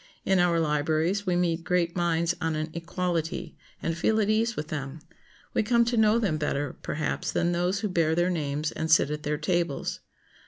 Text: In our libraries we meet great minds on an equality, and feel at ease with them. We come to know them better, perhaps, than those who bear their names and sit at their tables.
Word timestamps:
In 0.25 0.39
our 0.39 0.59
libraries 0.59 1.27
we 1.27 1.35
meet 1.35 1.63
great 1.63 1.95
minds 1.95 2.33
on 2.41 2.55
an 2.55 2.71
equality, 2.73 3.55
and 3.83 3.95
feel 3.95 4.19
at 4.19 4.31
ease 4.31 4.55
with 4.55 4.69
them. 4.69 4.99
We 5.53 5.61
come 5.61 5.85
to 5.85 5.95
know 5.95 6.17
them 6.17 6.37
better, 6.37 6.75
perhaps, 6.81 7.31
than 7.31 7.51
those 7.51 7.81
who 7.81 7.87
bear 7.87 8.15
their 8.15 8.31
names 8.31 8.71
and 8.71 8.89
sit 8.89 9.11
at 9.11 9.21
their 9.21 9.37
tables. 9.37 9.99